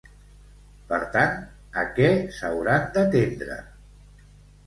Per 0.91 0.97
tant, 1.15 1.35
a 1.83 1.83
què 1.99 2.07
s'hauran 2.37 2.87
d'atendre? 2.95 3.59